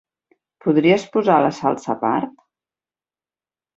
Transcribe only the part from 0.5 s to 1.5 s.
Podries posar